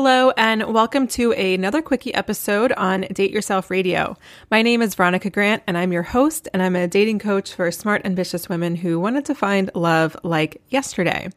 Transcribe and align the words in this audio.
Hello, 0.00 0.30
and 0.36 0.72
welcome 0.72 1.08
to 1.08 1.32
another 1.32 1.82
quickie 1.82 2.14
episode 2.14 2.70
on 2.70 3.00
Date 3.00 3.32
Yourself 3.32 3.68
Radio. 3.68 4.16
My 4.48 4.62
name 4.62 4.80
is 4.80 4.94
Veronica 4.94 5.28
Grant, 5.28 5.64
and 5.66 5.76
I'm 5.76 5.92
your 5.92 6.04
host, 6.04 6.46
and 6.52 6.62
I'm 6.62 6.76
a 6.76 6.86
dating 6.86 7.18
coach 7.18 7.52
for 7.52 7.68
smart, 7.72 8.02
ambitious 8.04 8.48
women 8.48 8.76
who 8.76 9.00
wanted 9.00 9.24
to 9.24 9.34
find 9.34 9.72
love 9.74 10.16
like 10.22 10.62
yesterday. 10.68 11.30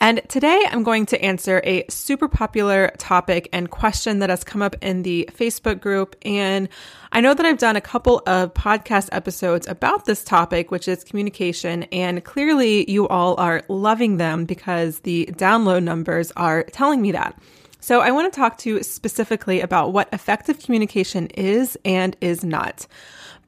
And 0.00 0.20
today 0.28 0.66
I'm 0.68 0.82
going 0.82 1.06
to 1.06 1.24
answer 1.24 1.62
a 1.62 1.84
super 1.88 2.26
popular 2.26 2.90
topic 2.98 3.48
and 3.52 3.70
question 3.70 4.18
that 4.18 4.30
has 4.30 4.42
come 4.42 4.62
up 4.62 4.74
in 4.82 5.04
the 5.04 5.30
Facebook 5.32 5.80
group. 5.80 6.16
And 6.22 6.68
I 7.12 7.20
know 7.20 7.34
that 7.34 7.46
I've 7.46 7.58
done 7.58 7.76
a 7.76 7.80
couple 7.80 8.20
of 8.26 8.52
podcast 8.52 9.10
episodes 9.12 9.68
about 9.68 10.06
this 10.06 10.24
topic, 10.24 10.72
which 10.72 10.88
is 10.88 11.04
communication, 11.04 11.84
and 11.84 12.24
clearly 12.24 12.90
you 12.90 13.06
all 13.06 13.38
are 13.38 13.62
loving 13.68 14.16
them 14.16 14.44
because 14.44 14.98
the 15.00 15.26
download 15.34 15.84
numbers 15.84 16.32
are 16.34 16.64
telling 16.64 17.00
me 17.00 17.12
that. 17.12 17.40
So, 17.82 18.00
I 18.00 18.12
want 18.12 18.32
to 18.32 18.36
talk 18.38 18.58
to 18.58 18.70
you 18.70 18.82
specifically 18.84 19.60
about 19.60 19.92
what 19.92 20.08
effective 20.12 20.60
communication 20.60 21.26
is 21.34 21.76
and 21.84 22.16
is 22.20 22.44
not. 22.44 22.86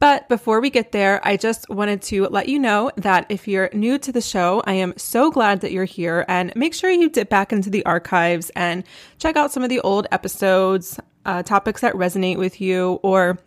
But 0.00 0.28
before 0.28 0.60
we 0.60 0.70
get 0.70 0.90
there, 0.90 1.20
I 1.22 1.36
just 1.36 1.70
wanted 1.70 2.02
to 2.02 2.26
let 2.26 2.48
you 2.48 2.58
know 2.58 2.90
that 2.96 3.26
if 3.28 3.46
you're 3.46 3.70
new 3.72 3.96
to 3.98 4.10
the 4.10 4.20
show, 4.20 4.60
I 4.66 4.72
am 4.72 4.92
so 4.96 5.30
glad 5.30 5.60
that 5.60 5.70
you're 5.70 5.84
here 5.84 6.24
and 6.26 6.52
make 6.56 6.74
sure 6.74 6.90
you 6.90 7.08
dip 7.08 7.28
back 7.28 7.52
into 7.52 7.70
the 7.70 7.86
archives 7.86 8.50
and 8.56 8.82
check 9.20 9.36
out 9.36 9.52
some 9.52 9.62
of 9.62 9.68
the 9.68 9.78
old 9.82 10.08
episodes, 10.10 10.98
uh, 11.24 11.44
topics 11.44 11.80
that 11.82 11.94
resonate 11.94 12.36
with 12.36 12.60
you, 12.60 12.98
or 13.04 13.38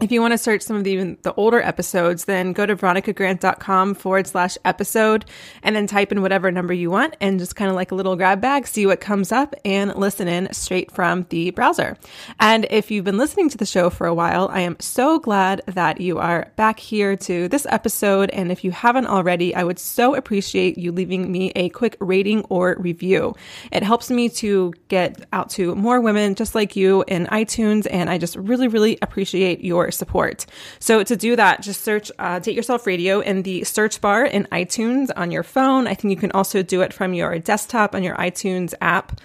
if 0.00 0.10
you 0.10 0.20
want 0.20 0.32
to 0.32 0.38
search 0.38 0.62
some 0.62 0.76
of 0.76 0.82
the 0.82 0.90
even 0.90 1.16
the 1.22 1.32
older 1.34 1.60
episodes, 1.60 2.24
then 2.24 2.52
go 2.52 2.66
to 2.66 2.74
veronicagrant.com 2.74 3.94
forward 3.94 4.26
slash 4.26 4.58
episode 4.64 5.24
and 5.62 5.76
then 5.76 5.86
type 5.86 6.10
in 6.10 6.20
whatever 6.20 6.50
number 6.50 6.74
you 6.74 6.90
want 6.90 7.16
and 7.20 7.38
just 7.38 7.54
kind 7.54 7.70
of 7.70 7.76
like 7.76 7.92
a 7.92 7.94
little 7.94 8.16
grab 8.16 8.40
bag, 8.40 8.66
see 8.66 8.86
what 8.86 9.00
comes 9.00 9.30
up 9.30 9.54
and 9.64 9.94
listen 9.94 10.26
in 10.26 10.52
straight 10.52 10.90
from 10.90 11.26
the 11.30 11.52
browser. 11.52 11.96
And 12.40 12.66
if 12.70 12.90
you've 12.90 13.04
been 13.04 13.18
listening 13.18 13.48
to 13.50 13.56
the 13.56 13.64
show 13.64 13.88
for 13.88 14.08
a 14.08 14.14
while, 14.14 14.48
I 14.52 14.60
am 14.60 14.76
so 14.80 15.20
glad 15.20 15.62
that 15.66 16.00
you 16.00 16.18
are 16.18 16.50
back 16.56 16.80
here 16.80 17.14
to 17.16 17.48
this 17.48 17.64
episode. 17.70 18.30
And 18.30 18.50
if 18.50 18.64
you 18.64 18.72
haven't 18.72 19.06
already, 19.06 19.54
I 19.54 19.62
would 19.62 19.78
so 19.78 20.16
appreciate 20.16 20.76
you 20.76 20.90
leaving 20.90 21.30
me 21.30 21.52
a 21.54 21.68
quick 21.68 21.96
rating 22.00 22.42
or 22.48 22.76
review. 22.80 23.36
It 23.70 23.84
helps 23.84 24.10
me 24.10 24.28
to 24.30 24.74
get 24.88 25.24
out 25.32 25.50
to 25.50 25.76
more 25.76 26.00
women 26.00 26.34
just 26.34 26.56
like 26.56 26.74
you 26.74 27.04
in 27.06 27.26
iTunes. 27.26 27.86
And 27.88 28.10
I 28.10 28.18
just 28.18 28.34
really, 28.34 28.66
really 28.66 28.98
appreciate 29.00 29.62
your 29.62 29.83
support. 29.90 30.46
So 30.78 31.02
to 31.02 31.16
do 31.16 31.36
that, 31.36 31.62
just 31.62 31.82
search 31.82 32.10
uh, 32.18 32.38
Date 32.38 32.54
Yourself 32.54 32.86
Radio 32.86 33.20
in 33.20 33.42
the 33.42 33.64
search 33.64 34.00
bar 34.00 34.24
in 34.24 34.46
iTunes 34.52 35.10
on 35.16 35.30
your 35.30 35.42
phone. 35.42 35.86
I 35.86 35.94
think 35.94 36.10
you 36.10 36.16
can 36.16 36.32
also 36.32 36.62
do 36.62 36.80
it 36.82 36.92
from 36.92 37.14
your 37.14 37.38
desktop 37.38 37.94
on 37.94 38.02
your 38.02 38.16
iTunes 38.16 38.74
app. 38.80 39.20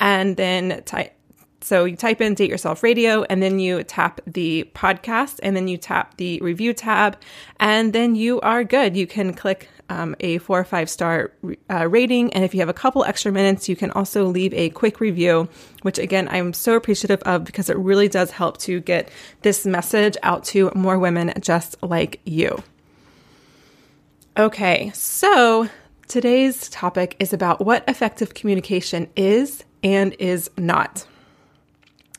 And 0.00 0.36
then 0.36 0.82
type, 0.84 1.14
so 1.60 1.84
you 1.84 1.96
type 1.96 2.20
in 2.20 2.34
Date 2.34 2.50
Yourself 2.50 2.82
Radio 2.82 3.22
and 3.24 3.42
then 3.42 3.58
you 3.58 3.82
tap 3.84 4.20
the 4.26 4.68
podcast 4.74 5.40
and 5.42 5.56
then 5.56 5.66
you 5.66 5.78
tap 5.78 6.16
the 6.18 6.38
review 6.40 6.74
tab 6.74 7.16
and 7.58 7.92
then 7.92 8.14
you 8.16 8.40
are 8.40 8.64
good. 8.64 8.96
You 8.96 9.06
can 9.06 9.32
click 9.32 9.68
um, 9.88 10.16
a 10.20 10.38
four 10.38 10.58
or 10.58 10.64
five 10.64 10.88
star 10.88 11.32
uh, 11.70 11.88
rating. 11.88 12.32
And 12.32 12.44
if 12.44 12.54
you 12.54 12.60
have 12.60 12.68
a 12.68 12.74
couple 12.74 13.04
extra 13.04 13.32
minutes, 13.32 13.68
you 13.68 13.76
can 13.76 13.90
also 13.90 14.24
leave 14.24 14.52
a 14.54 14.70
quick 14.70 15.00
review, 15.00 15.48
which 15.82 15.98
again, 15.98 16.28
I'm 16.28 16.52
so 16.52 16.74
appreciative 16.74 17.20
of 17.22 17.44
because 17.44 17.68
it 17.70 17.76
really 17.76 18.08
does 18.08 18.30
help 18.30 18.58
to 18.58 18.80
get 18.80 19.10
this 19.42 19.66
message 19.66 20.16
out 20.22 20.44
to 20.44 20.70
more 20.74 20.98
women 20.98 21.32
just 21.40 21.76
like 21.82 22.20
you. 22.24 22.62
Okay, 24.36 24.90
so 24.94 25.68
today's 26.08 26.68
topic 26.68 27.14
is 27.20 27.32
about 27.32 27.64
what 27.64 27.84
effective 27.88 28.34
communication 28.34 29.08
is 29.14 29.64
and 29.84 30.14
is 30.18 30.50
not. 30.58 31.06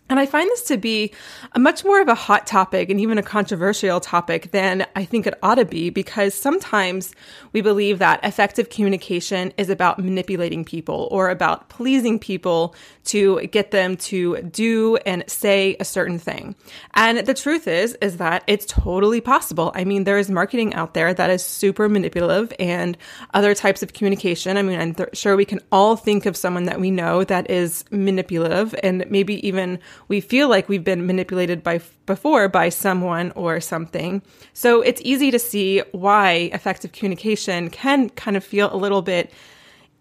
And 0.08 0.20
I 0.20 0.28
find 0.28 0.48
this 0.52 0.62
to 0.64 0.78
be 0.78 1.12
a 1.54 1.60
much 1.60 1.84
more 1.84 2.00
of 2.00 2.08
a 2.08 2.14
hot 2.14 2.46
topic 2.46 2.92
and 2.92 3.00
even 3.00 3.18
a 3.18 3.24
controversial 3.24 4.00
topic 4.00 4.52
than 4.52 4.86
I 4.96 5.04
think 5.04 5.26
it 5.26 5.34
ought 5.42 5.56
to 5.56 5.66
be 5.66 5.90
because 5.90 6.36
sometimes 6.36 7.16
we 7.54 7.62
believe 7.62 7.98
that 8.00 8.24
effective 8.24 8.70
communication 8.70 9.52
is 9.58 9.70
about 9.72 9.98
manipulating 9.98 10.64
people 10.64 11.08
or 11.10 11.32
about 11.32 11.70
pleasing 11.70 12.20
people 12.20 12.76
to 13.06 13.48
get 13.48 13.72
them 13.72 13.98
to 13.98 14.44
do 14.44 14.98
and 14.98 15.24
say 15.28 15.76
a 15.80 15.86
certain 15.86 16.20
thing. 16.20 16.56
And 16.94 17.20
the 17.26 17.34
truth 17.34 17.68
is 17.68 17.94
is 17.96 18.18
that 18.18 18.44
it's 18.46 18.68
totally 18.68 19.22
possible. 19.22 19.72
I 19.74 19.86
mean, 19.86 20.04
there 20.04 20.20
is 20.20 20.30
marketing 20.30 20.76
out 20.76 20.94
there 20.94 21.16
that 21.16 21.32
is 21.32 21.44
super 21.44 21.90
manipulative 21.90 22.54
and 22.60 22.96
other 23.34 23.56
types 23.56 23.82
of 23.82 23.94
communication. 23.94 24.58
I 24.58 24.62
mean, 24.62 24.80
I'm 24.80 24.94
th- 24.94 25.10
sure 25.14 25.36
we 25.36 25.46
can 25.46 25.62
all 25.72 25.96
think 25.96 26.28
of 26.28 26.38
someone 26.38 26.66
that 26.66 26.80
we 26.80 26.92
know 26.92 27.24
that 27.24 27.50
is 27.50 27.86
manipulative 27.90 28.76
and 28.84 29.04
maybe 29.10 29.46
even 29.48 29.80
we 30.08 30.22
feel 30.22 30.50
like 30.50 30.70
we've 30.70 30.84
been 30.84 31.06
manipulated 31.06 31.64
by 31.64 31.82
before 32.06 32.48
by 32.50 32.70
someone 32.70 33.32
or 33.32 33.60
something. 33.60 34.22
So 34.54 34.82
it's 34.82 35.02
easy 35.04 35.32
to 35.32 35.40
see 35.40 35.82
why 35.92 36.50
effective 36.54 36.92
communication 36.92 37.70
can 37.70 38.10
kind 38.12 38.38
of 38.38 38.44
feel 38.44 38.74
a 38.74 38.78
little 38.78 39.02
bit 39.02 39.32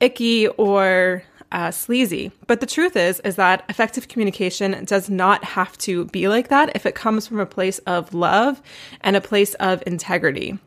icky 0.00 0.48
or 0.48 1.22
uh, 1.52 1.70
sleazy. 1.70 2.32
But 2.46 2.60
the 2.60 2.66
truth 2.66 2.96
is, 2.96 3.20
is 3.20 3.36
that 3.36 3.64
effective 3.68 4.08
communication 4.08 4.84
does 4.84 5.08
not 5.08 5.44
have 5.44 5.78
to 5.78 6.06
be 6.06 6.26
like 6.28 6.48
that 6.48 6.74
if 6.74 6.84
it 6.84 6.94
comes 6.94 7.26
from 7.26 7.38
a 7.38 7.46
place 7.46 7.78
of 7.80 8.12
love 8.12 8.60
and 9.02 9.14
a 9.14 9.20
place 9.20 9.54
of 9.54 9.82
integrity. 9.86 10.58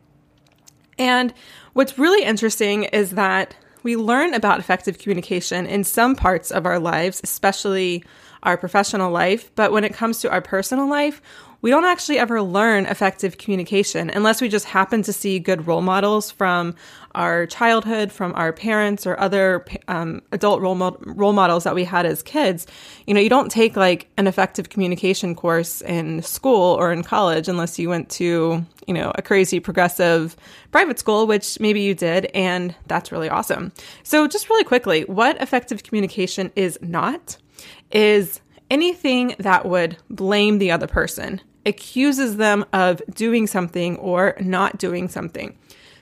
And 0.98 1.34
what's 1.74 2.00
really 2.00 2.24
interesting 2.25 2.86
is 2.86 3.12
that 3.12 3.56
we 3.88 3.95
learn 3.95 4.34
about 4.34 4.60
effective 4.60 5.00
communication 5.00 5.66
in 5.66 5.86
some 5.86 6.13
parts 6.13 6.51
of 6.51 6.66
our 6.66 6.78
lives, 6.78 7.22
especially 7.24 8.04
our 8.44 8.57
professional 8.57 9.12
life. 9.12 9.50
But 9.56 9.72
when 9.72 9.86
it 9.86 9.94
comes 9.94 10.19
to 10.19 10.30
our 10.30 10.42
personal 10.42 10.89
life, 10.89 11.22
we 11.62 11.69
don't 11.69 11.86
actually 11.86 12.19
ever 12.19 12.42
learn 12.42 12.86
effective 12.86 13.38
communication 13.38 14.09
unless 14.09 14.42
we 14.42 14.50
just 14.50 14.65
happen 14.65 15.01
to 15.04 15.13
see 15.13 15.39
good 15.39 15.68
role 15.68 15.81
models 15.81 16.31
from 16.31 16.75
our 17.15 17.48
childhood, 17.48 18.12
from 18.12 18.33
our 18.36 18.54
parents 18.54 19.07
or 19.07 19.19
other 19.19 19.65
um, 19.88 20.21
adult 20.31 20.62
role, 20.62 20.75
mo- 20.75 20.98
role 21.01 21.33
models 21.33 21.63
that 21.63 21.74
we 21.74 21.83
had 21.83 22.06
as 22.06 22.21
kids. 22.21 22.68
You 23.07 23.13
know, 23.13 23.19
you 23.19 23.30
don't 23.30 23.50
take 23.51 23.75
like 23.75 24.07
an 24.18 24.27
effective 24.27 24.69
communication 24.69 25.33
course 25.33 25.81
in 25.81 26.21
school 26.21 26.75
or 26.75 26.92
in 26.92 27.04
college 27.04 27.48
unless 27.48 27.80
you 27.80 27.89
went 27.89 28.10
to, 28.12 28.63
you 28.86 28.94
know, 28.94 29.12
a 29.15 29.24
crazy 29.24 29.60
progressive 29.60 30.36
private 30.71 31.00
school, 31.00 31.25
which 31.25 31.60
maybe 31.60 31.81
you 31.81 31.95
did, 31.95 32.25
and 32.36 32.75
that's 32.86 33.12
really 33.12 33.30
awesome. 33.30 33.71
So, 34.03 34.27
just 34.27 34.50
really 34.50 34.63
quickly, 34.63 35.01
what 35.03 35.42
effective 35.42 35.81
communication 35.83 36.51
is 36.56 36.77
not 36.81 37.38
is 37.92 38.42
anything 38.69 39.36
that 39.40 39.66
would 39.66 39.98
blame 40.10 40.58
the 40.58 40.72
other 40.72 40.88
person, 40.88 41.42
accuses 41.66 42.38
them 42.38 42.66
of 42.74 43.02
doing 43.14 43.48
something 43.48 43.98
or 43.98 44.36
not 44.40 44.78
doing 44.78 45.08
something, 45.10 45.58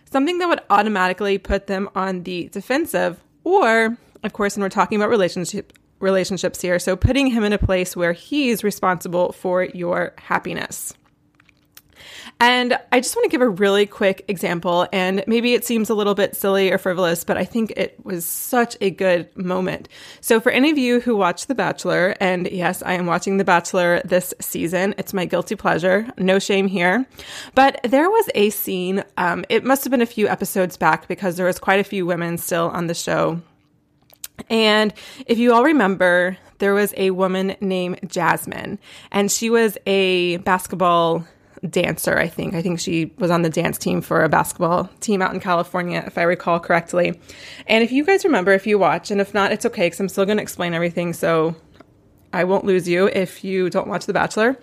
something 0.10 0.38
that 0.38 0.48
would 0.48 0.62
automatically 0.70 1.38
put 1.38 1.68
them 1.68 1.90
on 1.96 2.24
the 2.24 2.50
defensive, 2.50 3.24
or, 3.44 3.98
of 4.24 4.34
course, 4.34 4.56
and 4.56 4.64
we're 4.64 4.70
talking 4.70 4.98
about 4.98 5.10
relationship 5.10 5.74
relationships 6.00 6.62
here, 6.62 6.78
so 6.78 6.96
putting 6.96 7.28
him 7.28 7.44
in 7.44 7.54
a 7.54 7.58
place 7.58 7.96
where 7.96 8.12
he's 8.14 8.64
responsible 8.64 9.32
for 9.32 9.64
your 9.64 10.14
happiness. 10.18 10.94
And 12.40 12.78
I 12.92 13.00
just 13.00 13.16
want 13.16 13.24
to 13.26 13.30
give 13.30 13.42
a 13.42 13.50
really 13.50 13.86
quick 13.86 14.26
example. 14.28 14.88
And 14.92 15.24
maybe 15.28 15.54
it 15.54 15.66
seems 15.66 15.90
a 15.90 15.94
little 15.94 16.16
bit 16.16 16.36
silly 16.36 16.72
or 16.72 16.78
frivolous, 16.78 17.24
but 17.24 17.38
I 17.38 17.46
think 17.46 17.72
it 17.72 17.98
was 18.04 18.26
such 18.26 18.76
a 18.82 18.90
good 18.90 19.36
moment. 19.38 19.90
So, 20.22 20.40
for 20.40 20.52
any 20.52 20.72
of 20.72 20.78
you 20.78 21.00
who 21.00 21.16
watch 21.16 21.48
The 21.48 21.56
Bachelor, 21.56 22.16
and 22.20 22.50
yes, 22.52 22.84
I 22.84 22.94
am 22.94 23.06
watching 23.06 23.38
The 23.38 23.44
Bachelor 23.44 24.02
this 24.04 24.34
season, 24.40 24.96
it's 24.98 25.14
my 25.14 25.26
guilty 25.26 25.56
pleasure. 25.56 26.08
No 26.18 26.40
shame 26.40 26.68
here. 26.68 27.06
But 27.54 27.80
there 27.84 28.10
was 28.10 28.30
a 28.36 28.50
scene, 28.50 29.04
um, 29.18 29.46
it 29.50 29.64
must 29.64 29.84
have 29.84 29.92
been 29.92 30.02
a 30.02 30.06
few 30.06 30.28
episodes 30.28 30.78
back 30.78 31.08
because 31.08 31.38
there 31.38 31.46
was 31.46 31.60
quite 31.60 31.80
a 31.80 31.84
few 31.84 32.06
women 32.06 32.38
still 32.38 32.70
on 32.70 32.88
the 32.88 32.94
show. 32.94 33.42
And 34.50 34.94
if 35.26 35.38
you 35.38 35.54
all 35.54 35.64
remember, 35.64 36.38
there 36.60 36.74
was 36.74 36.94
a 36.98 37.12
woman 37.12 37.56
named 37.62 38.00
Jasmine, 38.08 38.80
and 39.12 39.32
she 39.32 39.50
was 39.50 39.78
a 39.86 40.38
basketball 40.38 41.26
dancer, 41.68 42.18
I 42.18 42.28
think. 42.28 42.54
I 42.54 42.62
think 42.62 42.80
she 42.80 43.14
was 43.18 43.32
on 43.32 43.42
the 43.42 43.50
dance 43.50 43.78
team 43.78 44.02
for 44.02 44.24
a 44.24 44.30
basketball 44.30 44.90
team 45.00 45.22
out 45.22 45.34
in 45.34 45.40
California, 45.40 46.04
if 46.06 46.18
I 46.18 46.24
recall 46.24 46.60
correctly. 46.60 47.20
And 47.68 47.84
if 47.84 47.92
you 47.92 48.04
guys 48.04 48.24
remember, 48.24 48.52
if 48.52 48.68
you 48.68 48.78
watch, 48.78 49.12
and 49.12 49.20
if 49.20 49.34
not, 49.34 49.52
it's 49.52 49.66
okay 49.66 49.88
because 49.88 50.00
I'm 50.00 50.10
still 50.10 50.26
going 50.26 50.38
to 50.38 50.44
explain 50.44 50.74
everything. 50.74 51.14
So 51.14 51.56
I 52.34 52.44
won't 52.44 52.66
lose 52.66 52.88
you 52.88 53.08
if 53.08 53.44
you 53.44 53.70
don't 53.70 53.88
watch 53.88 54.06
The 54.06 54.14
Bachelor. 54.14 54.58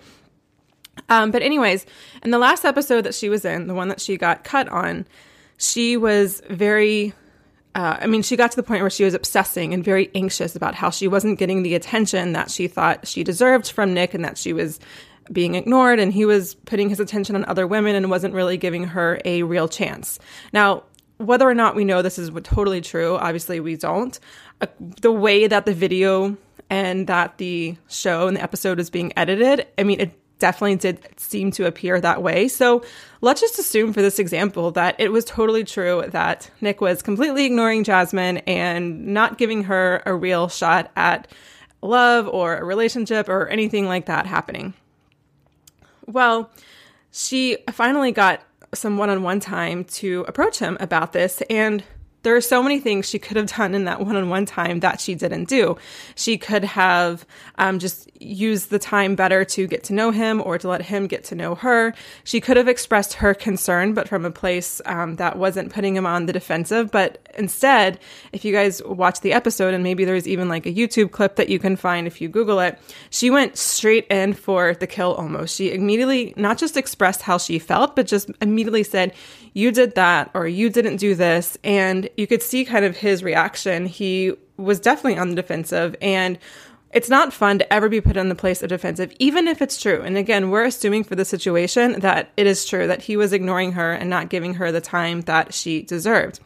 Um, 1.09 1.31
but, 1.31 1.41
anyways, 1.41 1.85
in 2.23 2.31
the 2.31 2.37
last 2.37 2.65
episode 2.65 3.01
that 3.01 3.15
she 3.15 3.29
was 3.29 3.45
in, 3.45 3.67
the 3.67 3.73
one 3.73 3.87
that 3.87 3.99
she 3.99 4.15
got 4.15 4.43
cut 4.43 4.69
on, 4.69 5.07
she 5.57 5.97
was 5.97 6.41
very 6.49 7.13
uh, 7.75 7.97
I 8.01 8.07
mean, 8.07 8.21
she 8.21 8.35
got 8.35 8.51
to 8.51 8.55
the 8.55 8.63
point 8.63 8.81
where 8.81 8.89
she 8.89 9.03
was 9.03 9.15
obsessing 9.15 9.73
and 9.73 9.83
very 9.83 10.11
anxious 10.13 10.55
about 10.55 10.75
how 10.75 10.91
she 10.91 11.07
wasn't 11.07 11.39
getting 11.39 11.63
the 11.63 11.73
attention 11.73 12.33
that 12.33 12.51
she 12.51 12.67
thought 12.67 13.07
she 13.07 13.23
deserved 13.23 13.71
from 13.71 13.93
Nick 13.93 14.13
and 14.13 14.23
that 14.23 14.37
she 14.37 14.53
was 14.53 14.79
being 15.31 15.55
ignored 15.55 15.99
and 15.99 16.11
he 16.13 16.25
was 16.25 16.55
putting 16.55 16.89
his 16.89 16.99
attention 16.99 17.35
on 17.35 17.45
other 17.45 17.65
women 17.65 17.95
and 17.95 18.09
wasn't 18.09 18.33
really 18.33 18.57
giving 18.57 18.85
her 18.85 19.19
a 19.25 19.43
real 19.43 19.67
chance. 19.67 20.19
Now, 20.51 20.83
whether 21.17 21.47
or 21.47 21.53
not 21.53 21.75
we 21.75 21.85
know 21.85 22.01
this 22.01 22.19
is 22.19 22.31
totally 22.43 22.81
true, 22.81 23.15
obviously 23.15 23.59
we 23.59 23.75
don't. 23.75 24.19
Uh, 24.61 24.67
the 25.01 25.11
way 25.11 25.47
that 25.47 25.65
the 25.65 25.73
video 25.73 26.37
and 26.69 27.07
that 27.07 27.37
the 27.37 27.77
show 27.87 28.27
and 28.27 28.37
the 28.37 28.41
episode 28.41 28.79
is 28.79 28.89
being 28.89 29.13
edited, 29.17 29.67
I 29.77 29.83
mean, 29.83 29.99
it 29.99 30.19
definitely 30.39 30.75
did 30.75 31.07
seem 31.17 31.51
to 31.51 31.65
appear 31.65 32.01
that 32.01 32.21
way. 32.21 32.47
So 32.47 32.83
let's 33.21 33.39
just 33.39 33.59
assume 33.59 33.93
for 33.93 34.01
this 34.01 34.19
example 34.19 34.71
that 34.71 34.95
it 34.99 35.11
was 35.11 35.23
totally 35.23 35.63
true 35.63 36.03
that 36.09 36.49
Nick 36.59 36.81
was 36.81 37.01
completely 37.01 37.45
ignoring 37.45 37.83
Jasmine 37.83 38.39
and 38.39 39.07
not 39.07 39.37
giving 39.37 39.63
her 39.63 40.03
a 40.05 40.13
real 40.13 40.49
shot 40.49 40.91
at 40.97 41.29
love 41.81 42.27
or 42.27 42.57
a 42.57 42.63
relationship 42.65 43.29
or 43.29 43.47
anything 43.47 43.85
like 43.85 44.07
that 44.07 44.25
happening. 44.25 44.73
Well, 46.07 46.51
she 47.11 47.57
finally 47.71 48.11
got 48.11 48.41
some 48.73 48.97
one 48.97 49.09
on 49.09 49.23
one 49.23 49.39
time 49.39 49.83
to 49.85 50.25
approach 50.27 50.59
him 50.59 50.77
about 50.79 51.13
this, 51.13 51.41
and 51.49 51.83
there 52.23 52.35
are 52.35 52.41
so 52.41 52.63
many 52.63 52.79
things 52.79 53.07
she 53.07 53.19
could 53.19 53.37
have 53.37 53.47
done 53.47 53.75
in 53.75 53.85
that 53.85 53.99
one 53.99 54.15
on 54.15 54.29
one 54.29 54.45
time 54.45 54.79
that 54.79 54.99
she 54.99 55.15
didn't 55.15 55.45
do. 55.45 55.77
She 56.15 56.37
could 56.37 56.63
have 56.63 57.25
um, 57.57 57.79
just 57.79 58.09
used 58.23 58.69
the 58.69 58.79
time 58.79 59.15
better 59.15 59.43
to 59.43 59.67
get 59.67 59.83
to 59.85 59.93
know 59.93 60.11
him 60.11 60.41
or 60.41 60.57
to 60.57 60.67
let 60.67 60.81
him 60.81 61.07
get 61.07 61.23
to 61.25 61.35
know 61.35 61.55
her. 61.55 61.93
She 62.23 62.39
could 62.41 62.57
have 62.57 62.67
expressed 62.67 63.13
her 63.13 63.33
concern, 63.33 63.93
but 63.93 64.07
from 64.07 64.25
a 64.25 64.31
place 64.31 64.81
um, 64.85 65.17
that 65.17 65.37
wasn't 65.37 65.71
putting 65.71 65.95
him 65.95 66.05
on 66.05 66.25
the 66.25 66.33
defensive. 66.33 66.91
But 66.91 67.27
instead, 67.37 67.99
if 68.31 68.45
you 68.45 68.53
guys 68.53 68.81
watch 68.83 69.21
the 69.21 69.33
episode, 69.33 69.73
and 69.73 69.83
maybe 69.83 70.05
there's 70.05 70.27
even 70.27 70.49
like 70.49 70.65
a 70.65 70.73
YouTube 70.73 71.11
clip 71.11 71.35
that 71.35 71.49
you 71.49 71.59
can 71.59 71.75
find 71.75 72.07
if 72.07 72.21
you 72.21 72.29
Google 72.29 72.59
it, 72.59 72.79
she 73.09 73.29
went 73.29 73.57
straight 73.57 74.07
in 74.07 74.33
for 74.33 74.73
the 74.75 74.87
kill 74.87 75.13
almost. 75.15 75.55
She 75.55 75.73
immediately 75.73 76.33
not 76.37 76.57
just 76.57 76.77
expressed 76.77 77.21
how 77.21 77.37
she 77.37 77.59
felt, 77.59 77.95
but 77.95 78.07
just 78.07 78.31
immediately 78.41 78.83
said, 78.83 79.13
You 79.53 79.71
did 79.71 79.95
that, 79.95 80.31
or 80.33 80.47
you 80.47 80.69
didn't 80.69 80.97
do 80.97 81.15
this. 81.15 81.57
And 81.63 82.09
you 82.17 82.27
could 82.27 82.41
see 82.41 82.65
kind 82.65 82.85
of 82.85 82.97
his 82.97 83.23
reaction. 83.23 83.85
He 83.85 84.33
was 84.57 84.79
definitely 84.79 85.17
on 85.17 85.29
the 85.29 85.35
defensive 85.35 85.95
and 86.01 86.37
it's 86.93 87.09
not 87.09 87.33
fun 87.33 87.57
to 87.57 87.73
ever 87.73 87.89
be 87.89 88.01
put 88.01 88.17
in 88.17 88.29
the 88.29 88.35
place 88.35 88.61
of 88.61 88.69
defensive, 88.69 89.11
even 89.17 89.47
if 89.47 89.61
it's 89.61 89.81
true. 89.81 90.01
And 90.01 90.15
again, 90.15 90.51
we're 90.51 90.65
assuming 90.65 91.03
for 91.03 91.15
the 91.15 91.25
situation 91.25 91.99
that 92.01 92.31
it 92.37 92.45
is 92.45 92.65
true 92.65 92.85
that 92.87 93.01
he 93.01 93.17
was 93.17 93.33
ignoring 93.33 93.71
her 93.73 93.91
and 93.91 94.09
not 94.09 94.29
giving 94.29 94.53
her 94.55 94.71
the 94.71 94.79
time 94.79 95.21
that 95.21 95.53
she 95.53 95.81
deserved. 95.81 96.39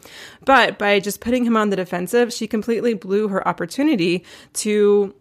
But 0.46 0.80
by 0.80 1.02
just 1.02 1.20
putting 1.20 1.44
him 1.44 1.58
on 1.58 1.70
the 1.70 1.76
defensive, 1.76 2.32
she 2.32 2.48
completely 2.48 2.94
blew 2.94 3.28
her 3.28 3.46
opportunity 3.46 4.24
to 4.54 5.14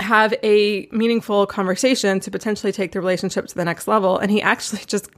have 0.00 0.34
a 0.42 0.88
meaningful 0.92 1.46
conversation 1.46 2.20
to 2.20 2.30
potentially 2.30 2.72
take 2.72 2.92
the 2.92 3.00
relationship 3.00 3.46
to 3.46 3.54
the 3.54 3.64
next 3.64 3.88
level. 3.88 4.18
And 4.18 4.30
he 4.30 4.40
actually 4.40 4.82
just 4.86 5.10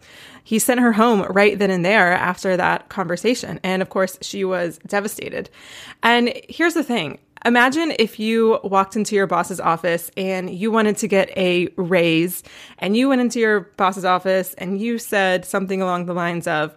he 0.43 0.59
sent 0.59 0.81
her 0.81 0.93
home 0.93 1.23
right 1.31 1.59
then 1.59 1.71
and 1.71 1.85
there 1.85 2.12
after 2.12 2.56
that 2.56 2.88
conversation. 2.88 3.61
And 3.62 3.82
of 3.82 3.91
course, 3.91 4.19
she 4.23 4.44
was 4.44 4.79
devastated. 4.87 5.50
And 6.03 6.32
here's 6.49 6.75
the 6.75 6.85
thing. 6.85 7.19
Imagine 7.44 7.94
if 7.99 8.19
you 8.19 8.59
walked 8.65 8.97
into 8.97 9.15
your 9.15 9.27
boss's 9.27 9.61
office 9.61 10.11
and 10.17 10.50
you 10.50 10.71
wanted 10.71 10.99
to 10.99 11.09
get 11.09 11.31
a 11.38 11.69
raise, 11.76 12.43
and 12.79 12.97
you 12.97 13.09
went 13.09 13.23
into 13.23 13.41
your 13.41 13.61
boss's 13.79 14.05
office 14.05 14.53
and 14.59 14.79
you 14.79 14.99
said 14.99 15.47
something 15.47 15.81
along 15.81 16.05
the 16.05 16.12
lines 16.12 16.47
of, 16.47 16.75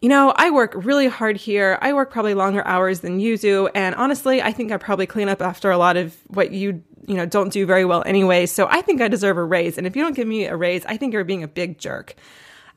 you 0.00 0.08
know, 0.08 0.32
I 0.36 0.50
work 0.50 0.72
really 0.76 1.08
hard 1.08 1.36
here. 1.36 1.78
I 1.82 1.92
work 1.92 2.10
probably 2.10 2.34
longer 2.34 2.64
hours 2.66 3.00
than 3.00 3.18
you 3.18 3.36
do. 3.36 3.66
And 3.68 3.94
honestly, 3.96 4.40
I 4.40 4.52
think 4.52 4.70
I 4.70 4.76
probably 4.76 5.06
clean 5.06 5.28
up 5.28 5.42
after 5.42 5.70
a 5.70 5.78
lot 5.78 5.96
of 5.96 6.16
what 6.28 6.52
you, 6.52 6.82
you 7.06 7.14
know, 7.14 7.26
don't 7.26 7.52
do 7.52 7.66
very 7.66 7.84
well 7.84 8.04
anyway. 8.06 8.46
So 8.46 8.68
I 8.70 8.80
think 8.80 9.00
I 9.00 9.08
deserve 9.08 9.36
a 9.36 9.44
raise. 9.44 9.76
And 9.76 9.86
if 9.86 9.96
you 9.96 10.02
don't 10.02 10.14
give 10.14 10.28
me 10.28 10.44
a 10.44 10.56
raise, 10.56 10.86
I 10.86 10.96
think 10.96 11.12
you're 11.12 11.24
being 11.24 11.42
a 11.42 11.48
big 11.48 11.78
jerk. 11.78 12.14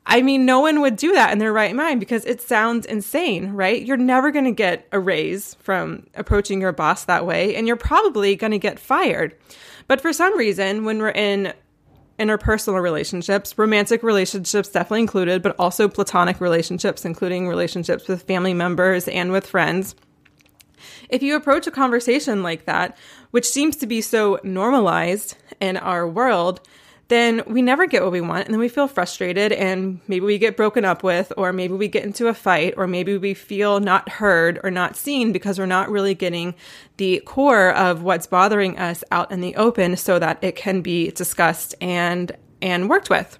I 0.04 0.20
mean, 0.20 0.44
no 0.44 0.58
one 0.58 0.80
would 0.80 0.96
do 0.96 1.12
that 1.12 1.32
in 1.32 1.38
their 1.38 1.52
right 1.52 1.74
mind 1.76 2.00
because 2.00 2.24
it 2.24 2.40
sounds 2.40 2.86
insane, 2.86 3.52
right? 3.52 3.80
You're 3.80 3.96
never 3.96 4.32
going 4.32 4.46
to 4.46 4.50
get 4.50 4.88
a 4.90 4.98
raise 4.98 5.54
from 5.54 6.08
approaching 6.16 6.60
your 6.60 6.72
boss 6.72 7.04
that 7.04 7.24
way, 7.24 7.54
and 7.54 7.68
you're 7.68 7.76
probably 7.76 8.34
going 8.34 8.50
to 8.50 8.58
get 8.58 8.80
fired. 8.80 9.36
But 9.86 10.00
for 10.00 10.12
some 10.12 10.36
reason, 10.36 10.84
when 10.84 10.98
we're 10.98 11.10
in 11.10 11.52
interpersonal 12.18 12.82
relationships, 12.82 13.56
romantic 13.58 14.02
relationships 14.02 14.68
definitely 14.68 15.00
included, 15.00 15.42
but 15.42 15.56
also 15.58 15.88
platonic 15.88 16.40
relationships, 16.40 17.04
including 17.04 17.48
relationships 17.48 18.08
with 18.08 18.22
family 18.22 18.54
members 18.54 19.08
and 19.08 19.32
with 19.32 19.46
friends. 19.46 19.94
If 21.08 21.22
you 21.22 21.36
approach 21.36 21.66
a 21.66 21.70
conversation 21.70 22.42
like 22.42 22.64
that, 22.64 22.96
which 23.30 23.48
seems 23.48 23.76
to 23.76 23.86
be 23.86 24.00
so 24.00 24.38
normalized 24.42 25.36
in 25.60 25.76
our 25.76 26.08
world, 26.08 26.60
then 27.12 27.42
we 27.46 27.62
never 27.62 27.86
get 27.86 28.02
what 28.02 28.10
we 28.10 28.20
want 28.20 28.46
and 28.46 28.54
then 28.54 28.60
we 28.60 28.68
feel 28.68 28.88
frustrated 28.88 29.52
and 29.52 30.00
maybe 30.08 30.24
we 30.24 30.38
get 30.38 30.56
broken 30.56 30.84
up 30.84 31.02
with 31.02 31.32
or 31.36 31.52
maybe 31.52 31.74
we 31.74 31.86
get 31.86 32.04
into 32.04 32.28
a 32.28 32.34
fight 32.34 32.74
or 32.76 32.86
maybe 32.86 33.16
we 33.18 33.34
feel 33.34 33.78
not 33.80 34.08
heard 34.08 34.58
or 34.64 34.70
not 34.70 34.96
seen 34.96 35.30
because 35.30 35.58
we're 35.58 35.66
not 35.66 35.90
really 35.90 36.14
getting 36.14 36.54
the 36.96 37.20
core 37.26 37.72
of 37.74 38.02
what's 38.02 38.26
bothering 38.26 38.78
us 38.78 39.04
out 39.12 39.30
in 39.30 39.40
the 39.40 39.54
open 39.56 39.96
so 39.96 40.18
that 40.18 40.42
it 40.42 40.56
can 40.56 40.80
be 40.80 41.10
discussed 41.10 41.74
and 41.80 42.32
and 42.62 42.88
worked 42.88 43.10
with. 43.10 43.38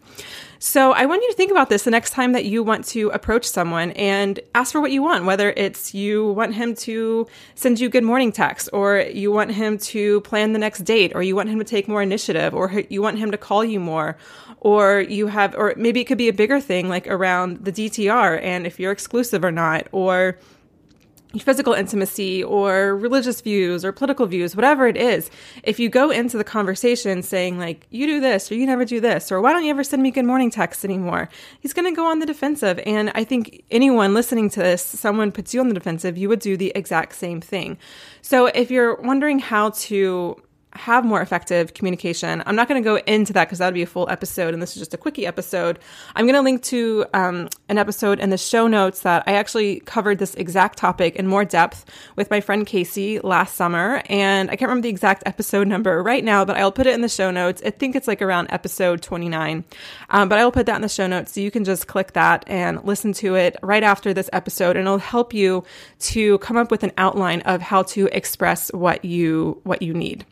So 0.64 0.92
I 0.92 1.06
want 1.06 1.22
you 1.22 1.28
to 1.28 1.36
think 1.36 1.50
about 1.50 1.70
this 1.70 1.82
the 1.82 1.90
next 1.90 2.10
time 2.10 2.30
that 2.34 2.44
you 2.44 2.62
want 2.62 2.84
to 2.84 3.08
approach 3.08 3.46
someone 3.46 3.90
and 3.90 4.38
ask 4.54 4.70
for 4.70 4.80
what 4.80 4.92
you 4.92 5.02
want, 5.02 5.24
whether 5.24 5.52
it's 5.56 5.92
you 5.92 6.28
want 6.34 6.54
him 6.54 6.76
to 6.76 7.26
send 7.56 7.80
you 7.80 7.88
good 7.88 8.04
morning 8.04 8.30
text 8.30 8.68
or 8.72 9.00
you 9.00 9.32
want 9.32 9.50
him 9.50 9.76
to 9.78 10.20
plan 10.20 10.52
the 10.52 10.60
next 10.60 10.84
date 10.84 11.16
or 11.16 11.22
you 11.24 11.34
want 11.34 11.48
him 11.48 11.58
to 11.58 11.64
take 11.64 11.88
more 11.88 12.00
initiative 12.00 12.54
or 12.54 12.84
you 12.88 13.02
want 13.02 13.18
him 13.18 13.32
to 13.32 13.36
call 13.36 13.64
you 13.64 13.80
more 13.80 14.16
or 14.60 15.00
you 15.00 15.26
have 15.26 15.56
or 15.56 15.74
maybe 15.76 16.00
it 16.00 16.04
could 16.04 16.16
be 16.16 16.28
a 16.28 16.32
bigger 16.32 16.60
thing 16.60 16.88
like 16.88 17.08
around 17.08 17.64
the 17.64 17.72
DTR 17.72 18.40
and 18.40 18.64
if 18.64 18.78
you're 18.78 18.92
exclusive 18.92 19.42
or 19.42 19.50
not 19.50 19.88
or 19.90 20.38
physical 21.38 21.72
intimacy 21.72 22.42
or 22.44 22.96
religious 22.96 23.40
views 23.40 23.84
or 23.84 23.92
political 23.92 24.26
views, 24.26 24.54
whatever 24.54 24.86
it 24.86 24.96
is, 24.96 25.30
if 25.62 25.78
you 25.78 25.88
go 25.88 26.10
into 26.10 26.36
the 26.36 26.44
conversation 26.44 27.22
saying, 27.22 27.58
like, 27.58 27.86
you 27.90 28.06
do 28.06 28.20
this 28.20 28.50
or 28.50 28.54
you 28.54 28.66
never 28.66 28.84
do 28.84 29.00
this, 29.00 29.32
or 29.32 29.40
why 29.40 29.52
don't 29.52 29.64
you 29.64 29.70
ever 29.70 29.84
send 29.84 30.02
me 30.02 30.10
good 30.10 30.24
morning 30.24 30.50
texts 30.50 30.84
anymore, 30.84 31.28
he's 31.60 31.72
going 31.72 31.90
to 31.90 31.96
go 31.96 32.06
on 32.06 32.18
the 32.18 32.26
defensive. 32.26 32.80
And 32.84 33.10
I 33.14 33.24
think 33.24 33.64
anyone 33.70 34.14
listening 34.14 34.50
to 34.50 34.60
this, 34.60 34.82
someone 34.82 35.32
puts 35.32 35.54
you 35.54 35.60
on 35.60 35.68
the 35.68 35.74
defensive, 35.74 36.18
you 36.18 36.28
would 36.28 36.40
do 36.40 36.56
the 36.56 36.72
exact 36.74 37.14
same 37.14 37.40
thing. 37.40 37.78
So 38.20 38.46
if 38.46 38.70
you're 38.70 39.00
wondering 39.00 39.38
how 39.38 39.70
to 39.70 40.36
have 40.74 41.04
more 41.04 41.20
effective 41.20 41.74
communication. 41.74 42.42
I'm 42.46 42.56
not 42.56 42.68
going 42.68 42.82
to 42.82 42.84
go 42.84 42.96
into 42.96 43.32
that 43.34 43.46
because 43.46 43.58
that 43.58 43.66
would 43.66 43.74
be 43.74 43.82
a 43.82 43.86
full 43.86 44.08
episode, 44.08 44.54
and 44.54 44.62
this 44.62 44.70
is 44.70 44.80
just 44.80 44.94
a 44.94 44.96
quickie 44.96 45.26
episode. 45.26 45.78
I'm 46.14 46.24
going 46.24 46.34
to 46.34 46.40
link 46.40 46.62
to 46.64 47.04
um, 47.12 47.48
an 47.68 47.78
episode 47.78 48.20
in 48.20 48.30
the 48.30 48.38
show 48.38 48.66
notes 48.66 49.00
that 49.00 49.22
I 49.26 49.34
actually 49.34 49.80
covered 49.80 50.18
this 50.18 50.34
exact 50.34 50.78
topic 50.78 51.16
in 51.16 51.26
more 51.26 51.44
depth 51.44 51.84
with 52.16 52.30
my 52.30 52.40
friend 52.40 52.66
Casey 52.66 53.20
last 53.20 53.54
summer, 53.54 54.02
and 54.08 54.50
I 54.50 54.56
can't 54.56 54.68
remember 54.68 54.82
the 54.82 54.88
exact 54.88 55.22
episode 55.26 55.68
number 55.68 56.02
right 56.02 56.24
now, 56.24 56.44
but 56.44 56.56
I'll 56.56 56.72
put 56.72 56.86
it 56.86 56.94
in 56.94 57.02
the 57.02 57.08
show 57.08 57.30
notes. 57.30 57.62
I 57.64 57.70
think 57.70 57.94
it's 57.94 58.08
like 58.08 58.22
around 58.22 58.48
episode 58.50 59.02
29, 59.02 59.64
um, 60.10 60.28
but 60.28 60.38
I 60.38 60.44
will 60.44 60.52
put 60.52 60.66
that 60.66 60.76
in 60.76 60.82
the 60.82 60.88
show 60.88 61.06
notes 61.06 61.32
so 61.32 61.40
you 61.40 61.50
can 61.50 61.64
just 61.64 61.86
click 61.86 62.12
that 62.12 62.44
and 62.46 62.82
listen 62.84 63.12
to 63.14 63.34
it 63.34 63.56
right 63.62 63.82
after 63.82 64.14
this 64.14 64.30
episode, 64.32 64.76
and 64.76 64.86
it'll 64.86 64.98
help 64.98 65.34
you 65.34 65.64
to 66.00 66.38
come 66.38 66.56
up 66.56 66.70
with 66.70 66.82
an 66.82 66.92
outline 66.96 67.42
of 67.42 67.60
how 67.60 67.82
to 67.82 68.08
express 68.12 68.72
what 68.72 69.04
you 69.04 69.60
what 69.64 69.82
you 69.82 69.92
need 69.92 70.24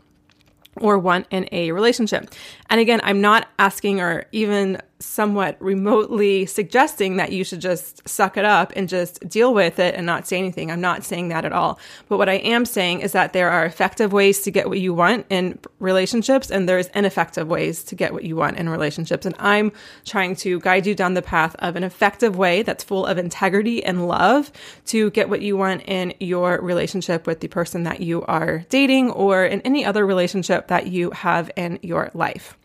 or 0.81 0.99
want 0.99 1.27
in 1.31 1.49
a 1.53 1.73
relationship. 1.73 2.33
And 2.69 2.81
again, 2.81 3.01
I'm 3.05 3.21
not 3.21 3.49
asking 3.59 4.01
or 4.01 4.27
even 4.33 4.81
somewhat 5.01 5.57
remotely 5.61 6.47
suggesting 6.47 7.17
that 7.17 7.33
you 7.33 7.43
should 7.43 7.61
just 7.61 8.07
suck 8.09 8.37
it 8.37 8.45
up 8.45 8.73
and 8.77 8.89
just 8.89 9.27
deal 9.29 9.53
with 9.55 9.79
it 9.79 9.95
and 9.95 10.07
not 10.07 10.27
say 10.27 10.39
anything. 10.39 10.71
I'm 10.71 10.81
not 10.81 11.05
saying 11.05 11.29
that 11.29 11.45
at 11.45 11.53
all. 11.53 11.79
But 12.09 12.19
what 12.19 12.29
I 12.29 12.35
am 12.35 12.65
saying 12.65 13.01
is 13.01 13.13
that 13.13 13.33
there 13.33 13.51
are 13.51 13.65
effective 13.65 14.13
ways 14.13 14.43
to 14.43 14.51
get 14.51 14.69
what 14.69 14.79
you 14.79 14.93
want 14.95 15.27
in 15.31 15.59
relationships 15.79 16.51
and 16.51 16.69
there's 16.69 16.89
ineffective 16.89 17.49
ways 17.49 17.83
to 17.85 17.95
get 17.95 18.13
what 18.13 18.25
you 18.25 18.37
want 18.37 18.59
in 18.59 18.69
relationships. 18.69 19.25
And 19.25 19.35
I'm 19.39 19.73
trying 20.05 20.37
to 20.37 20.61
guide 20.61 20.87
you 20.87 20.95
down 20.95 21.15
the 21.15 21.23
path 21.23 21.57
of 21.59 21.77
an 21.77 21.85
effective 21.85 22.37
way 22.37 22.63
that's 22.63 22.85
full 22.85 23.07
of 23.07 23.19
integrity 23.19 23.83
and 23.83 24.07
love 24.07 24.53
to 24.87 25.11
get 25.11 25.31
what 25.31 25.41
you 25.41 25.57
want 25.57 25.83
in 25.87 26.13
your 26.21 26.61
relationship 26.61 27.27
with 27.27 27.41
the 27.41 27.49
person 27.49 27.85
that 27.85 28.01
you 28.01 28.23
are 28.25 28.67
dating 28.69 29.11
or 29.11 29.45
in 29.45 29.61
any 29.63 29.85
other 29.85 30.05
relationship 30.05 30.69
that 30.69 30.89
you 30.89 31.11
have 31.13 31.51
in 31.57 31.79
your 31.83 32.11
life. 32.13 32.57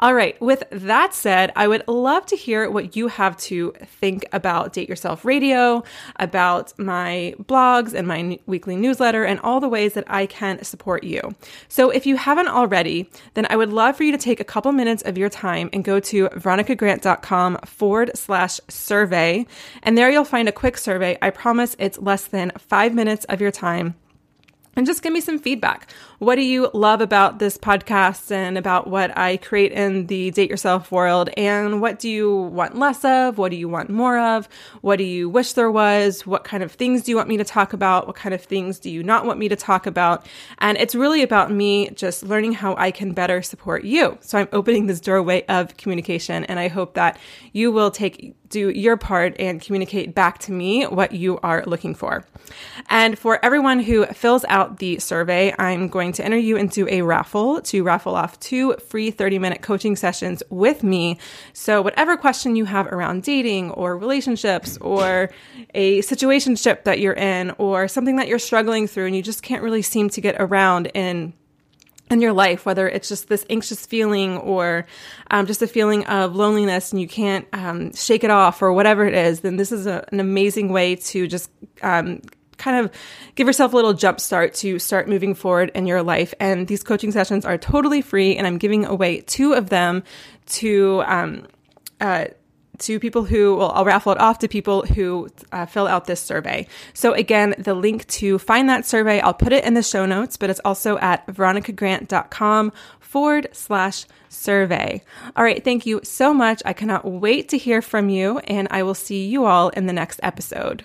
All 0.00 0.14
right. 0.14 0.40
With 0.40 0.62
that 0.70 1.12
said, 1.12 1.52
I 1.56 1.66
would 1.66 1.82
love 1.88 2.24
to 2.26 2.36
hear 2.36 2.70
what 2.70 2.94
you 2.94 3.08
have 3.08 3.36
to 3.38 3.72
think 4.00 4.26
about 4.32 4.72
Date 4.72 4.88
Yourself 4.88 5.24
Radio, 5.24 5.82
about 6.16 6.72
my 6.78 7.34
blogs 7.42 7.94
and 7.94 8.06
my 8.06 8.38
weekly 8.46 8.76
newsletter, 8.76 9.24
and 9.24 9.40
all 9.40 9.58
the 9.58 9.68
ways 9.68 9.94
that 9.94 10.04
I 10.06 10.26
can 10.26 10.62
support 10.62 11.02
you. 11.02 11.34
So 11.66 11.90
if 11.90 12.06
you 12.06 12.16
haven't 12.16 12.46
already, 12.46 13.10
then 13.34 13.46
I 13.50 13.56
would 13.56 13.72
love 13.72 13.96
for 13.96 14.04
you 14.04 14.12
to 14.12 14.18
take 14.18 14.38
a 14.38 14.44
couple 14.44 14.70
minutes 14.70 15.02
of 15.02 15.18
your 15.18 15.28
time 15.28 15.68
and 15.72 15.82
go 15.82 15.98
to 15.98 16.28
veronicagrant.com 16.28 17.58
forward 17.64 18.12
slash 18.14 18.60
survey. 18.68 19.46
And 19.82 19.98
there 19.98 20.10
you'll 20.10 20.24
find 20.24 20.48
a 20.48 20.52
quick 20.52 20.78
survey. 20.78 21.18
I 21.20 21.30
promise 21.30 21.74
it's 21.80 21.98
less 21.98 22.24
than 22.24 22.52
five 22.56 22.94
minutes 22.94 23.24
of 23.24 23.40
your 23.40 23.50
time 23.50 23.96
and 24.78 24.86
just 24.86 25.02
give 25.02 25.12
me 25.12 25.20
some 25.20 25.40
feedback. 25.40 25.90
What 26.20 26.36
do 26.36 26.42
you 26.42 26.70
love 26.72 27.00
about 27.00 27.40
this 27.40 27.58
podcast 27.58 28.30
and 28.30 28.56
about 28.56 28.86
what 28.86 29.16
I 29.18 29.36
create 29.36 29.72
in 29.72 30.06
the 30.06 30.30
date 30.30 30.48
yourself 30.48 30.92
world? 30.92 31.30
And 31.36 31.80
what 31.80 31.98
do 31.98 32.08
you 32.08 32.32
want 32.32 32.78
less 32.78 33.04
of? 33.04 33.38
What 33.38 33.50
do 33.50 33.56
you 33.56 33.68
want 33.68 33.90
more 33.90 34.20
of? 34.20 34.48
What 34.80 34.98
do 34.98 35.04
you 35.04 35.28
wish 35.28 35.54
there 35.54 35.70
was? 35.70 36.24
What 36.28 36.44
kind 36.44 36.62
of 36.62 36.70
things 36.70 37.02
do 37.02 37.10
you 37.10 37.16
want 37.16 37.28
me 37.28 37.36
to 37.38 37.44
talk 37.44 37.72
about? 37.72 38.06
What 38.06 38.14
kind 38.14 38.32
of 38.32 38.40
things 38.40 38.78
do 38.78 38.88
you 38.88 39.02
not 39.02 39.26
want 39.26 39.40
me 39.40 39.48
to 39.48 39.56
talk 39.56 39.84
about? 39.84 40.24
And 40.58 40.78
it's 40.78 40.94
really 40.94 41.22
about 41.22 41.50
me 41.50 41.90
just 41.90 42.22
learning 42.22 42.52
how 42.52 42.76
I 42.76 42.92
can 42.92 43.12
better 43.12 43.42
support 43.42 43.82
you. 43.82 44.16
So 44.20 44.38
I'm 44.38 44.48
opening 44.52 44.86
this 44.86 45.00
doorway 45.00 45.44
of 45.46 45.76
communication 45.76 46.44
and 46.44 46.60
I 46.60 46.68
hope 46.68 46.94
that 46.94 47.18
you 47.52 47.72
will 47.72 47.90
take 47.90 48.36
do 48.48 48.70
your 48.70 48.96
part 48.96 49.36
and 49.38 49.60
communicate 49.60 50.14
back 50.14 50.38
to 50.38 50.52
me 50.52 50.84
what 50.84 51.12
you 51.12 51.38
are 51.42 51.62
looking 51.66 51.94
for. 51.94 52.24
And 52.88 53.18
for 53.18 53.44
everyone 53.44 53.80
who 53.80 54.06
fills 54.06 54.44
out 54.68 54.78
the 54.78 54.98
survey, 54.98 55.54
I'm 55.58 55.88
going 55.88 56.12
to 56.12 56.24
enter 56.24 56.36
you 56.36 56.56
into 56.56 56.86
a 56.88 57.02
raffle 57.02 57.60
to 57.62 57.82
raffle 57.82 58.14
off 58.14 58.38
two 58.40 58.74
free 58.74 59.10
30 59.10 59.38
minute 59.38 59.62
coaching 59.62 59.96
sessions 59.96 60.42
with 60.50 60.82
me. 60.82 61.18
So, 61.52 61.82
whatever 61.82 62.16
question 62.16 62.56
you 62.56 62.66
have 62.66 62.86
around 62.88 63.22
dating 63.22 63.70
or 63.72 63.96
relationships 63.96 64.76
or 64.78 65.30
a 65.74 66.00
situationship 66.00 66.84
that 66.84 67.00
you're 67.00 67.14
in 67.14 67.52
or 67.58 67.88
something 67.88 68.16
that 68.16 68.28
you're 68.28 68.38
struggling 68.38 68.86
through 68.86 69.06
and 69.06 69.16
you 69.16 69.22
just 69.22 69.42
can't 69.42 69.62
really 69.62 69.82
seem 69.82 70.10
to 70.10 70.20
get 70.20 70.36
around 70.38 70.86
in 70.94 71.32
in 72.10 72.22
your 72.22 72.32
life, 72.32 72.64
whether 72.64 72.88
it's 72.88 73.06
just 73.06 73.28
this 73.28 73.44
anxious 73.50 73.84
feeling 73.84 74.38
or 74.38 74.86
um, 75.30 75.44
just 75.44 75.60
a 75.60 75.66
feeling 75.66 76.06
of 76.06 76.34
loneliness 76.34 76.90
and 76.90 77.02
you 77.02 77.06
can't 77.06 77.46
um, 77.52 77.92
shake 77.94 78.24
it 78.24 78.30
off 78.30 78.62
or 78.62 78.72
whatever 78.72 79.04
it 79.04 79.12
is, 79.12 79.40
then 79.40 79.56
this 79.56 79.70
is 79.70 79.86
a, 79.86 80.06
an 80.10 80.18
amazing 80.18 80.72
way 80.72 80.96
to 80.96 81.26
just 81.26 81.50
um, 81.82 82.22
kind 82.58 82.84
of 82.84 82.92
give 83.34 83.46
yourself 83.46 83.72
a 83.72 83.76
little 83.76 83.94
jump 83.94 84.20
start 84.20 84.54
to 84.54 84.78
start 84.78 85.08
moving 85.08 85.34
forward 85.34 85.70
in 85.74 85.86
your 85.86 86.02
life. 86.02 86.34
And 86.38 86.66
these 86.66 86.82
coaching 86.82 87.12
sessions 87.12 87.44
are 87.44 87.56
totally 87.56 88.02
free, 88.02 88.36
and 88.36 88.46
I'm 88.46 88.58
giving 88.58 88.84
away 88.84 89.22
two 89.22 89.54
of 89.54 89.70
them 89.70 90.02
to 90.46 91.02
um, 91.06 91.46
uh, 92.00 92.26
to 92.78 93.00
people 93.00 93.24
who, 93.24 93.56
well, 93.56 93.72
I'll 93.74 93.84
raffle 93.84 94.12
it 94.12 94.20
off 94.20 94.38
to 94.40 94.48
people 94.48 94.82
who 94.82 95.28
uh, 95.52 95.66
fill 95.66 95.86
out 95.86 96.06
this 96.06 96.20
survey. 96.20 96.66
So 96.94 97.12
again, 97.12 97.54
the 97.58 97.74
link 97.74 98.06
to 98.08 98.38
find 98.38 98.68
that 98.68 98.86
survey, 98.86 99.20
I'll 99.20 99.34
put 99.34 99.52
it 99.52 99.64
in 99.64 99.74
the 99.74 99.82
show 99.82 100.06
notes, 100.06 100.36
but 100.36 100.50
it's 100.50 100.60
also 100.64 100.98
at 100.98 101.26
veronicagrant.com 101.26 102.72
forward 103.00 103.48
slash 103.52 104.06
survey. 104.28 105.02
All 105.36 105.44
right. 105.44 105.62
Thank 105.62 105.86
you 105.86 106.00
so 106.04 106.32
much. 106.34 106.62
I 106.64 106.72
cannot 106.72 107.04
wait 107.04 107.48
to 107.50 107.58
hear 107.58 107.82
from 107.82 108.08
you 108.08 108.38
and 108.40 108.68
I 108.70 108.82
will 108.82 108.94
see 108.94 109.26
you 109.26 109.44
all 109.44 109.70
in 109.70 109.86
the 109.86 109.92
next 109.92 110.20
episode. 110.22 110.84